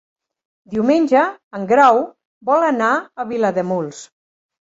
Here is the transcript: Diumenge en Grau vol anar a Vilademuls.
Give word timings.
Diumenge 0.75 1.19
en 1.59 1.67
Grau 1.73 2.01
vol 2.51 2.67
anar 2.69 2.89
a 2.95 3.27
Vilademuls. 3.35 4.03